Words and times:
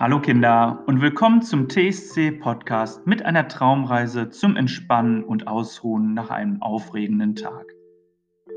Hallo 0.00 0.18
Kinder 0.18 0.82
und 0.86 1.02
willkommen 1.02 1.42
zum 1.42 1.68
TSC 1.68 2.30
Podcast 2.30 3.06
mit 3.06 3.22
einer 3.22 3.48
Traumreise 3.48 4.30
zum 4.30 4.56
Entspannen 4.56 5.22
und 5.22 5.46
Ausruhen 5.46 6.14
nach 6.14 6.30
einem 6.30 6.62
aufregenden 6.62 7.34
Tag. 7.34 7.66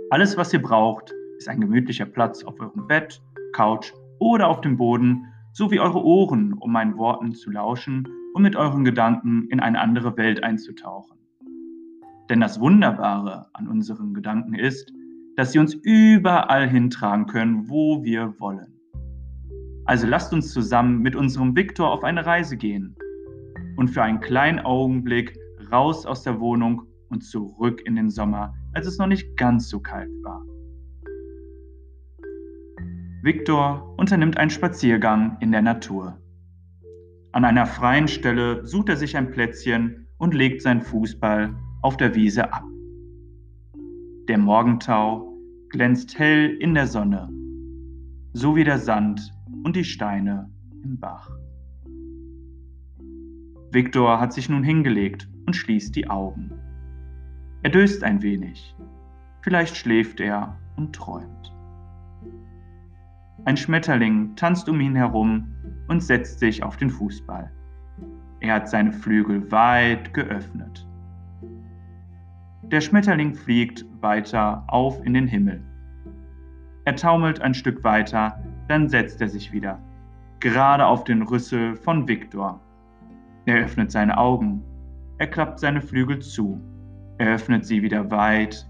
Alles, 0.09 0.37
was 0.37 0.53
ihr 0.53 0.61
braucht, 0.61 1.13
ist 1.37 1.49
ein 1.49 1.59
gemütlicher 1.59 2.05
Platz 2.05 2.45
auf 2.45 2.57
eurem 2.61 2.87
Bett, 2.87 3.21
Couch 3.51 3.91
oder 4.19 4.47
auf 4.47 4.61
dem 4.61 4.77
Boden, 4.77 5.25
sowie 5.51 5.81
eure 5.81 6.01
Ohren, 6.05 6.53
um 6.53 6.71
meinen 6.71 6.95
Worten 6.95 7.33
zu 7.33 7.51
lauschen 7.51 8.07
und 8.33 8.41
mit 8.41 8.55
euren 8.55 8.85
Gedanken 8.85 9.49
in 9.49 9.59
eine 9.59 9.81
andere 9.81 10.15
Welt 10.15 10.45
einzutauchen. 10.45 11.17
Denn 12.29 12.39
das 12.39 12.61
Wunderbare 12.61 13.47
an 13.51 13.67
unseren 13.67 14.13
Gedanken 14.13 14.53
ist, 14.53 14.93
dass 15.35 15.51
sie 15.51 15.59
uns 15.59 15.73
überall 15.73 16.69
hintragen 16.69 17.25
können, 17.25 17.67
wo 17.67 18.01
wir 18.01 18.39
wollen. 18.39 18.79
Also 19.85 20.07
lasst 20.07 20.33
uns 20.33 20.53
zusammen 20.53 21.01
mit 21.01 21.15
unserem 21.15 21.55
Viktor 21.55 21.91
auf 21.91 22.03
eine 22.03 22.25
Reise 22.25 22.55
gehen 22.55 22.95
und 23.75 23.89
für 23.89 24.01
einen 24.01 24.21
kleinen 24.21 24.59
Augenblick 24.59 25.37
raus 25.71 26.05
aus 26.05 26.23
der 26.23 26.39
Wohnung 26.39 26.83
und 27.09 27.21
zurück 27.23 27.81
in 27.85 27.95
den 27.95 28.09
Sommer, 28.09 28.53
als 28.73 28.87
es 28.87 28.97
noch 28.97 29.07
nicht 29.07 29.35
ganz 29.35 29.69
so 29.69 29.79
kalt 29.79 30.09
war. 30.23 30.45
Viktor 33.23 33.93
unternimmt 33.97 34.37
einen 34.37 34.49
Spaziergang 34.49 35.37
in 35.39 35.51
der 35.51 35.61
Natur. 35.61 36.17
An 37.31 37.45
einer 37.45 37.65
freien 37.65 38.07
Stelle 38.07 38.65
sucht 38.65 38.89
er 38.89 38.97
sich 38.97 39.17
ein 39.17 39.31
Plätzchen 39.31 40.07
und 40.17 40.33
legt 40.33 40.61
seinen 40.61 40.81
Fußball 40.81 41.53
auf 41.81 41.97
der 41.97 42.15
Wiese 42.15 42.51
ab. 42.53 42.63
Der 44.27 44.37
Morgentau 44.37 45.37
glänzt 45.69 46.17
hell 46.17 46.57
in 46.59 46.73
der 46.73 46.87
Sonne, 46.87 47.29
so 48.33 48.55
wie 48.55 48.63
der 48.63 48.77
Sand 48.77 49.33
und 49.63 49.75
die 49.75 49.83
Steine 49.83 50.49
im 50.83 50.99
Bach. 50.99 51.29
Viktor 53.71 54.19
hat 54.19 54.33
sich 54.33 54.49
nun 54.49 54.63
hingelegt 54.63 55.27
und 55.45 55.55
schließt 55.55 55.95
die 55.95 56.09
Augen. 56.09 56.51
Er 57.63 57.71
döst 57.71 58.03
ein 58.03 58.21
wenig. 58.21 58.75
Vielleicht 59.41 59.75
schläft 59.75 60.19
er 60.19 60.57
und 60.75 60.93
träumt. 60.93 61.55
Ein 63.45 63.57
Schmetterling 63.57 64.35
tanzt 64.35 64.69
um 64.69 64.79
ihn 64.79 64.95
herum 64.95 65.47
und 65.87 66.03
setzt 66.03 66.39
sich 66.39 66.63
auf 66.63 66.77
den 66.77 66.89
Fußball. 66.89 67.51
Er 68.41 68.55
hat 68.55 68.69
seine 68.69 68.93
Flügel 68.93 69.51
weit 69.51 70.13
geöffnet. 70.13 70.87
Der 72.63 72.81
Schmetterling 72.81 73.33
fliegt 73.33 73.85
weiter 74.01 74.63
auf 74.67 75.03
in 75.05 75.13
den 75.13 75.27
Himmel. 75.27 75.61
Er 76.85 76.95
taumelt 76.95 77.41
ein 77.41 77.53
Stück 77.53 77.83
weiter 77.83 78.43
dann 78.67 78.87
setzt 78.87 79.21
er 79.21 79.27
sich 79.27 79.51
wieder, 79.51 79.79
gerade 80.39 80.85
auf 80.85 81.03
den 81.03 81.21
Rüssel 81.21 81.75
von 81.75 82.07
Viktor. 82.07 82.59
Er 83.45 83.63
öffnet 83.65 83.91
seine 83.91 84.17
Augen, 84.17 84.63
er 85.17 85.27
klappt 85.27 85.59
seine 85.59 85.81
Flügel 85.81 86.19
zu, 86.19 86.59
er 87.17 87.35
öffnet 87.35 87.65
sie 87.65 87.81
wieder 87.81 88.09
weit 88.09 88.67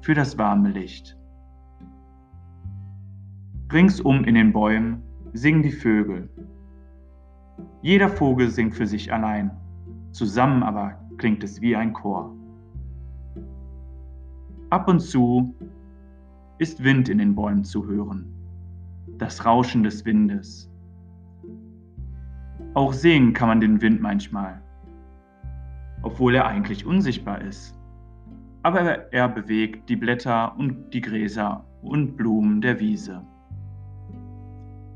für 0.00 0.14
das 0.14 0.38
warme 0.38 0.70
Licht. 0.70 1.16
Ringsum 3.72 4.24
in 4.24 4.34
den 4.34 4.52
Bäumen 4.52 5.02
singen 5.32 5.62
die 5.62 5.72
Vögel. 5.72 6.28
Jeder 7.82 8.08
Vogel 8.08 8.48
singt 8.48 8.74
für 8.74 8.86
sich 8.86 9.12
allein, 9.12 9.50
zusammen 10.12 10.62
aber 10.62 10.94
klingt 11.18 11.42
es 11.42 11.60
wie 11.60 11.74
ein 11.74 11.92
Chor. 11.92 12.34
Ab 14.70 14.88
und 14.88 15.00
zu 15.00 15.54
ist 16.58 16.82
Wind 16.84 17.08
in 17.08 17.18
den 17.18 17.34
Bäumen 17.34 17.64
zu 17.64 17.86
hören 17.86 18.43
das 19.18 19.44
Rauschen 19.44 19.82
des 19.82 20.04
Windes. 20.04 20.70
Auch 22.74 22.92
sehen 22.92 23.32
kann 23.32 23.48
man 23.48 23.60
den 23.60 23.80
Wind 23.80 24.00
manchmal, 24.00 24.60
obwohl 26.02 26.34
er 26.34 26.46
eigentlich 26.46 26.84
unsichtbar 26.84 27.40
ist. 27.40 27.78
Aber 28.62 28.80
er 29.12 29.28
bewegt 29.28 29.88
die 29.88 29.96
Blätter 29.96 30.56
und 30.58 30.92
die 30.92 31.00
Gräser 31.00 31.64
und 31.82 32.16
Blumen 32.16 32.60
der 32.60 32.80
Wiese. 32.80 33.22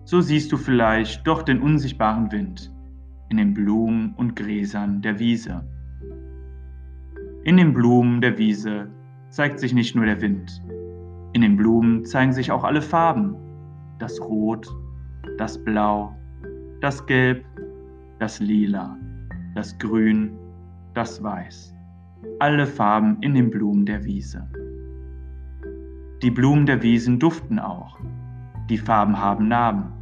So 0.05 0.21
siehst 0.21 0.51
du 0.51 0.57
vielleicht 0.57 1.27
doch 1.27 1.43
den 1.43 1.61
unsichtbaren 1.61 2.33
Wind 2.33 2.73
in 3.29 3.37
den 3.37 3.53
Blumen 3.53 4.15
und 4.17 4.37
Gräsern 4.37 5.03
der 5.03 5.19
Wiese. 5.19 5.65
In 7.45 7.59
den 7.59 7.75
Blumen 7.75 8.21
der 8.21 8.39
Wiese 8.39 8.89
zeigt 9.29 9.61
sich 9.61 9.75
nicht 9.75 9.95
nur 9.95 10.07
der 10.07 10.21
Wind, 10.23 10.63
in 11.35 11.43
den 11.43 11.57
Blumen 11.57 12.05
zeigen 12.07 12.33
sich 12.33 12.51
auch 12.51 12.65
alle 12.65 12.81
Farben 12.81 13.37
das 13.99 14.21
Rot, 14.21 14.69
das 15.39 15.63
Blau, 15.63 16.15
das 16.81 17.05
Gelb, 17.07 17.45
das 18.19 18.41
Lila, 18.41 18.97
das 19.55 19.77
Grün, 19.79 20.31
das 20.95 21.23
Weiß. 21.23 21.75
Alle 22.41 22.67
Farben 22.67 23.17
in 23.21 23.35
den 23.35 23.51
Blumen 23.51 23.87
der 23.87 24.05
Wiese. 24.05 24.49
Die 26.23 26.31
Blumen 26.31 26.67
der 26.67 26.83
Wiesen 26.83 27.19
duften 27.19 27.59
auch. 27.59 27.99
Die 28.69 28.79
Farben 28.79 29.17
haben 29.17 29.49
Namen. 29.49 29.93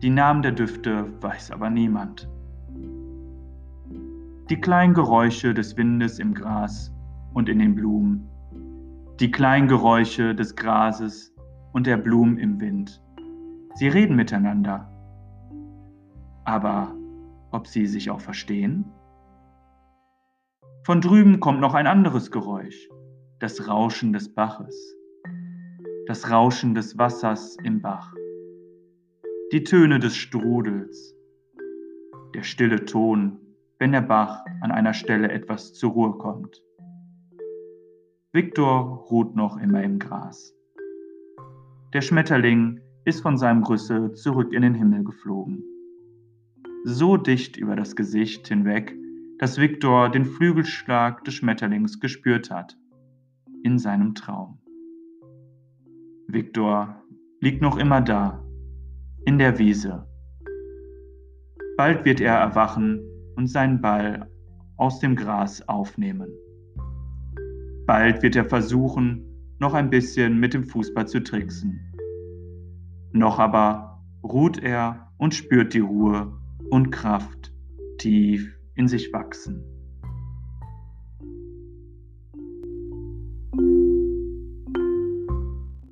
Die 0.00 0.10
Namen 0.10 0.42
der 0.42 0.52
Düfte 0.52 1.06
weiß 1.20 1.50
aber 1.50 1.70
niemand. 1.70 2.28
Die 4.48 4.60
kleinen 4.60 4.94
Geräusche 4.94 5.52
des 5.52 5.76
Windes 5.76 6.18
im 6.20 6.34
Gras 6.34 6.94
und 7.34 7.48
in 7.48 7.58
den 7.58 7.74
Blumen. 7.74 8.28
Die 9.18 9.30
kleinen 9.30 9.66
Geräusche 9.66 10.34
des 10.34 10.54
Grases 10.54 11.34
und 11.78 11.86
der 11.86 11.96
Blumen 11.96 12.38
im 12.38 12.60
Wind. 12.60 13.00
Sie 13.76 13.86
reden 13.86 14.16
miteinander. 14.16 14.90
Aber 16.44 16.92
ob 17.52 17.68
sie 17.68 17.86
sich 17.86 18.10
auch 18.10 18.20
verstehen? 18.20 18.84
Von 20.82 21.00
drüben 21.00 21.38
kommt 21.38 21.60
noch 21.60 21.74
ein 21.74 21.86
anderes 21.86 22.32
Geräusch, 22.32 22.88
das 23.38 23.68
Rauschen 23.68 24.12
des 24.12 24.34
Baches, 24.34 24.96
das 26.08 26.32
Rauschen 26.32 26.74
des 26.74 26.98
Wassers 26.98 27.56
im 27.62 27.80
Bach, 27.80 28.12
die 29.52 29.62
Töne 29.62 30.00
des 30.00 30.16
Strudels, 30.16 31.14
der 32.34 32.42
stille 32.42 32.86
Ton, 32.86 33.38
wenn 33.78 33.92
der 33.92 34.00
Bach 34.00 34.44
an 34.62 34.72
einer 34.72 34.94
Stelle 34.94 35.30
etwas 35.30 35.74
zur 35.74 35.92
Ruhe 35.92 36.18
kommt. 36.18 36.60
Viktor 38.32 39.06
ruht 39.12 39.36
noch 39.36 39.58
immer 39.58 39.84
im 39.84 40.00
Gras. 40.00 40.57
Der 41.94 42.02
Schmetterling 42.02 42.80
ist 43.06 43.22
von 43.22 43.38
seinem 43.38 43.62
Rüssel 43.62 44.12
zurück 44.12 44.52
in 44.52 44.60
den 44.60 44.74
Himmel 44.74 45.04
geflogen. 45.04 45.64
So 46.84 47.16
dicht 47.16 47.56
über 47.56 47.76
das 47.76 47.96
Gesicht 47.96 48.46
hinweg, 48.46 48.94
dass 49.38 49.58
Viktor 49.58 50.10
den 50.10 50.26
Flügelschlag 50.26 51.24
des 51.24 51.34
Schmetterlings 51.34 51.98
gespürt 51.98 52.50
hat. 52.50 52.76
In 53.62 53.78
seinem 53.78 54.14
Traum. 54.14 54.58
Viktor 56.26 57.02
liegt 57.40 57.62
noch 57.62 57.78
immer 57.78 58.02
da, 58.02 58.44
in 59.24 59.38
der 59.38 59.58
Wiese. 59.58 60.06
Bald 61.78 62.04
wird 62.04 62.20
er 62.20 62.34
erwachen 62.34 63.00
und 63.36 63.46
seinen 63.46 63.80
Ball 63.80 64.30
aus 64.76 65.00
dem 65.00 65.16
Gras 65.16 65.66
aufnehmen. 65.66 66.28
Bald 67.86 68.22
wird 68.22 68.36
er 68.36 68.44
versuchen, 68.44 69.27
noch 69.58 69.74
ein 69.74 69.90
bisschen 69.90 70.38
mit 70.38 70.54
dem 70.54 70.64
Fußball 70.64 71.06
zu 71.06 71.22
tricksen. 71.22 71.92
Noch 73.12 73.38
aber 73.38 74.04
ruht 74.22 74.62
er 74.62 75.12
und 75.18 75.34
spürt 75.34 75.74
die 75.74 75.80
Ruhe 75.80 76.32
und 76.70 76.90
Kraft 76.90 77.52
tief 77.98 78.56
in 78.74 78.88
sich 78.88 79.12
wachsen. 79.12 79.77